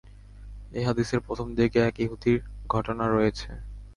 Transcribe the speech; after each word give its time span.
এ 0.71 0.81
হাদীসের 0.87 1.21
প্রথম 1.27 1.47
দিকে 1.57 1.79
এক 1.81 1.95
ইহুদীর 1.99 2.39
ঘটনা 2.69 3.05
রয়েছে। 3.07 3.49